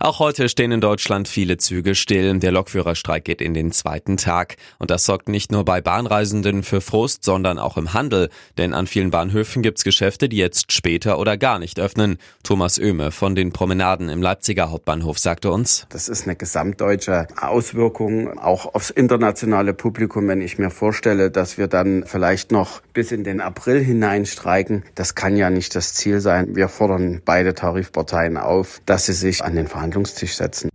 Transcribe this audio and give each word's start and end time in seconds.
Auch 0.00 0.18
heute 0.18 0.48
stehen 0.48 0.72
in 0.72 0.80
Deutschland 0.80 1.28
viele 1.28 1.56
Züge 1.56 1.94
still. 1.94 2.38
Der 2.38 2.52
Lokführerstreik 2.52 3.24
geht 3.24 3.40
in 3.40 3.54
den 3.54 3.72
zweiten 3.72 4.16
Tag. 4.16 4.56
Und 4.78 4.90
das 4.90 5.04
sorgt 5.04 5.28
nicht 5.28 5.52
nur 5.52 5.64
bei 5.64 5.80
Bahnreisenden 5.80 6.62
für 6.62 6.80
Frust, 6.80 7.24
sondern 7.24 7.58
auch 7.58 7.76
im 7.76 7.92
Handel. 7.92 8.28
Denn 8.58 8.74
an 8.74 8.86
vielen 8.86 9.10
Bahnhöfen 9.10 9.62
gibt's 9.62 9.84
Geschäfte, 9.84 10.28
die 10.28 10.36
jetzt 10.36 10.72
später 10.72 11.18
oder 11.18 11.36
gar 11.36 11.58
nicht 11.58 11.80
öffnen. 11.80 12.18
Thomas 12.42 12.78
Oehme 12.78 13.10
von 13.10 13.34
den 13.34 13.52
Promenaden 13.52 14.08
im 14.08 14.22
Leipziger 14.22 14.70
Hauptbahnhof 14.70 15.18
sagte 15.18 15.50
uns. 15.50 15.86
Das 15.90 16.08
ist 16.08 16.24
eine 16.24 16.36
gesamtdeutsche 16.36 17.26
Auswirkung, 17.40 18.38
auch 18.38 18.74
aufs 18.74 18.90
internationale 18.90 19.74
Publikum. 19.74 20.28
Wenn 20.28 20.40
ich 20.40 20.58
mir 20.58 20.70
vorstelle, 20.70 21.30
dass 21.30 21.58
wir 21.58 21.66
dann 21.66 22.04
vielleicht 22.06 22.52
noch 22.52 22.82
bis 22.92 23.12
in 23.12 23.24
den 23.24 23.40
April 23.40 23.82
hinein 23.82 24.26
streiken, 24.26 24.84
das 24.94 25.14
kann 25.14 25.36
ja 25.36 25.50
nicht 25.50 25.74
das 25.74 25.94
Ziel 25.94 26.20
sein. 26.20 26.54
Wir 26.54 26.68
fordern 26.68 27.20
beide 27.24 27.54
Tarifparteien 27.54 28.36
auf, 28.36 28.80
dass 28.86 29.06
sie 29.06 29.12
sich 29.12 29.42
an 29.44 29.54
den 29.54 29.61
Verhandlungstisch 29.66 30.34
setzen. 30.34 30.68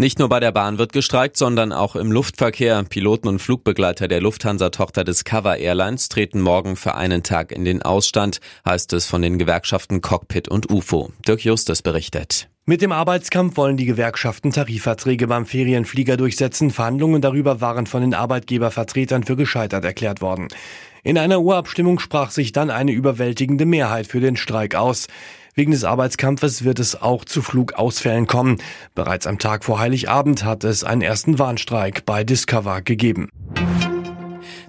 Nicht 0.00 0.18
nur 0.18 0.30
bei 0.30 0.40
der 0.40 0.50
Bahn 0.50 0.78
wird 0.78 0.94
gestreikt, 0.94 1.36
sondern 1.36 1.72
auch 1.72 1.94
im 1.94 2.10
Luftverkehr. 2.10 2.82
Piloten 2.84 3.28
und 3.28 3.38
Flugbegleiter 3.38 4.08
der 4.08 4.22
Lufthansa-Tochter 4.22 5.04
Discover 5.04 5.58
Airlines 5.58 6.08
treten 6.08 6.40
morgen 6.40 6.76
für 6.76 6.94
einen 6.94 7.22
Tag 7.22 7.52
in 7.52 7.66
den 7.66 7.82
Ausstand, 7.82 8.40
heißt 8.66 8.94
es 8.94 9.04
von 9.04 9.20
den 9.20 9.38
Gewerkschaften 9.38 10.00
Cockpit 10.00 10.48
und 10.48 10.72
UFO. 10.72 11.10
Dirk 11.28 11.44
Justus 11.44 11.82
berichtet. 11.82 12.48
Mit 12.64 12.80
dem 12.80 12.92
Arbeitskampf 12.92 13.58
wollen 13.58 13.76
die 13.76 13.84
Gewerkschaften 13.84 14.52
Tarifverträge 14.52 15.26
beim 15.26 15.44
Ferienflieger 15.44 16.16
durchsetzen. 16.16 16.70
Verhandlungen 16.70 17.20
darüber 17.20 17.60
waren 17.60 17.86
von 17.86 18.00
den 18.00 18.14
Arbeitgebervertretern 18.14 19.24
für 19.24 19.36
gescheitert 19.36 19.84
erklärt 19.84 20.22
worden. 20.22 20.48
In 21.02 21.18
einer 21.18 21.40
Urabstimmung 21.40 21.98
sprach 21.98 22.30
sich 22.30 22.52
dann 22.52 22.70
eine 22.70 22.92
überwältigende 22.92 23.66
Mehrheit 23.66 24.06
für 24.06 24.20
den 24.20 24.36
Streik 24.36 24.74
aus. 24.74 25.08
Wegen 25.54 25.72
des 25.72 25.84
Arbeitskampfes 25.84 26.64
wird 26.64 26.78
es 26.78 27.00
auch 27.00 27.24
zu 27.24 27.42
Flugausfällen 27.42 28.26
kommen. 28.26 28.58
Bereits 28.94 29.26
am 29.26 29.38
Tag 29.38 29.64
vor 29.64 29.78
Heiligabend 29.78 30.44
hat 30.44 30.64
es 30.64 30.84
einen 30.84 31.02
ersten 31.02 31.38
Warnstreik 31.38 32.04
bei 32.06 32.24
Discover 32.24 32.82
gegeben. 32.82 33.28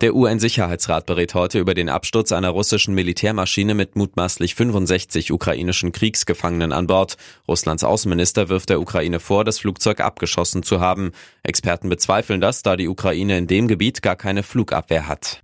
Der 0.00 0.14
UN-Sicherheitsrat 0.14 1.06
berät 1.06 1.34
heute 1.34 1.58
über 1.58 1.74
den 1.74 1.88
Absturz 1.88 2.30
einer 2.30 2.50
russischen 2.50 2.94
Militärmaschine 2.94 3.74
mit 3.74 3.96
mutmaßlich 3.96 4.54
65 4.54 5.32
ukrainischen 5.32 5.90
Kriegsgefangenen 5.90 6.72
an 6.72 6.86
Bord. 6.86 7.16
Russlands 7.48 7.82
Außenminister 7.82 8.48
wirft 8.48 8.70
der 8.70 8.80
Ukraine 8.80 9.18
vor, 9.18 9.44
das 9.44 9.58
Flugzeug 9.58 9.98
abgeschossen 9.98 10.62
zu 10.62 10.78
haben. 10.78 11.10
Experten 11.42 11.88
bezweifeln 11.88 12.40
das, 12.40 12.62
da 12.62 12.76
die 12.76 12.86
Ukraine 12.86 13.38
in 13.38 13.48
dem 13.48 13.66
Gebiet 13.66 14.00
gar 14.00 14.14
keine 14.14 14.44
Flugabwehr 14.44 15.08
hat. 15.08 15.42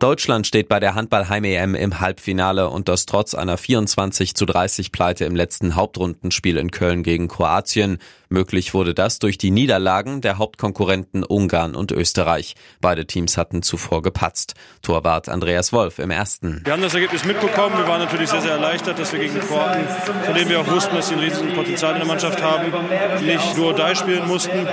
Deutschland 0.00 0.46
steht 0.46 0.68
bei 0.70 0.80
der 0.80 0.94
Handball-Heim-EM 0.94 1.74
im 1.74 2.00
Halbfinale 2.00 2.70
und 2.70 2.88
das 2.88 3.04
trotz 3.04 3.34
einer 3.34 3.58
24 3.58 4.34
zu 4.34 4.46
30 4.46 4.92
Pleite 4.92 5.26
im 5.26 5.36
letzten 5.36 5.76
Hauptrundenspiel 5.76 6.56
in 6.56 6.70
Köln 6.70 7.02
gegen 7.02 7.28
Kroatien. 7.28 7.98
Möglich 8.32 8.74
wurde 8.74 8.94
das 8.94 9.18
durch 9.18 9.38
die 9.38 9.50
Niederlagen 9.50 10.20
der 10.20 10.38
Hauptkonkurrenten 10.38 11.24
Ungarn 11.24 11.74
und 11.74 11.90
Österreich. 11.90 12.54
Beide 12.80 13.04
Teams 13.04 13.36
hatten 13.36 13.62
zuvor 13.62 14.02
gepatzt. 14.02 14.54
Torwart 14.82 15.28
Andreas 15.28 15.72
Wolf 15.72 15.98
im 15.98 16.12
ersten. 16.12 16.60
Wir 16.64 16.74
haben 16.74 16.82
das 16.82 16.94
Ergebnis 16.94 17.24
mitbekommen. 17.24 17.76
Wir 17.76 17.88
waren 17.88 17.98
natürlich 17.98 18.30
sehr, 18.30 18.40
sehr 18.40 18.52
erleichtert, 18.52 19.00
dass 19.00 19.12
wir 19.12 19.18
gegen 19.18 19.34
die 19.34 19.40
Kroaten, 19.40 19.84
von 20.24 20.34
denen 20.34 20.48
wir 20.48 20.60
auch 20.60 20.68
wussten, 20.68 20.94
dass 20.94 21.08
sie 21.08 21.14
ein 21.14 21.20
riesiges 21.20 21.52
Potenzial 21.54 21.94
in 21.94 21.98
der 21.98 22.06
Mannschaft 22.06 22.40
haben, 22.40 22.72
nicht 23.26 23.56
nur 23.56 23.74
da 23.74 23.96
spielen 23.96 24.28
mussten, 24.28 24.64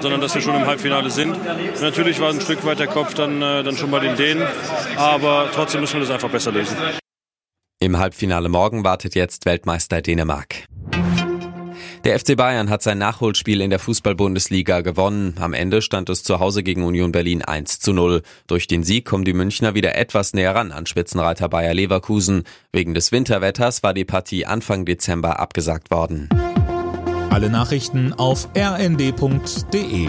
sondern 0.00 0.22
dass 0.22 0.34
wir 0.34 0.40
schon 0.40 0.54
im 0.54 0.66
Halbfinale 0.66 1.10
sind. 1.10 1.32
Und 1.32 1.82
natürlich 1.82 2.18
war 2.20 2.30
ein 2.30 2.40
Stück 2.40 2.64
weit 2.64 2.78
der 2.78 2.86
Kopf 2.86 3.12
dann, 3.12 3.42
äh, 3.42 3.62
dann 3.64 3.76
schon 3.76 3.90
bei 3.90 4.00
den 4.00 4.16
Dänen, 4.16 4.46
aber 4.96 5.50
trotzdem 5.54 5.82
müssen 5.82 5.94
wir 5.94 6.00
das 6.00 6.10
einfach 6.10 6.30
besser 6.30 6.52
lösen. 6.52 6.74
Im 7.80 7.98
Halbfinale 7.98 8.48
morgen 8.48 8.82
wartet 8.82 9.14
jetzt 9.14 9.44
Weltmeister 9.44 10.00
Dänemark. 10.00 10.64
Der 12.08 12.18
FC 12.18 12.38
Bayern 12.38 12.70
hat 12.70 12.82
sein 12.82 12.96
Nachholspiel 12.96 13.60
in 13.60 13.68
der 13.68 13.78
Fußball-Bundesliga 13.78 14.80
gewonnen. 14.80 15.34
Am 15.38 15.52
Ende 15.52 15.82
stand 15.82 16.08
es 16.08 16.22
zu 16.22 16.40
Hause 16.40 16.62
gegen 16.62 16.82
Union 16.82 17.12
Berlin 17.12 17.42
1 17.42 17.80
zu 17.80 17.92
0. 17.92 18.22
Durch 18.46 18.66
den 18.66 18.82
Sieg 18.82 19.04
kommen 19.04 19.26
die 19.26 19.34
Münchner 19.34 19.74
wieder 19.74 19.94
etwas 19.94 20.32
näher 20.32 20.54
ran 20.54 20.72
an 20.72 20.86
Spitzenreiter 20.86 21.50
Bayer 21.50 21.74
Leverkusen. 21.74 22.44
Wegen 22.72 22.94
des 22.94 23.12
Winterwetters 23.12 23.82
war 23.82 23.92
die 23.92 24.06
Partie 24.06 24.46
Anfang 24.46 24.86
Dezember 24.86 25.38
abgesagt 25.38 25.90
worden. 25.90 26.30
Alle 27.28 27.50
Nachrichten 27.50 28.14
auf 28.14 28.48
rnd.de 28.56 30.08